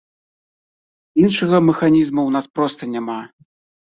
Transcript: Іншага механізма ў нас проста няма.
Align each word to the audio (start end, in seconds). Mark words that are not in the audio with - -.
Іншага 1.23 1.57
механізма 1.67 2.21
ў 2.25 2.29
нас 2.37 2.45
проста 2.55 2.81
няма. 2.97 3.21